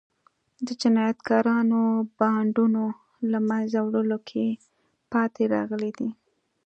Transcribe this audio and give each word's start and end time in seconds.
د 0.67 0.69
جنایتکارو 0.81 1.83
بانډونو 2.17 2.83
له 3.31 3.39
منځه 3.49 3.77
وړلو 3.83 4.17
کې 4.29 4.43
پاتې 5.11 5.43
راغلي 5.53 5.91
دي. 5.99 6.09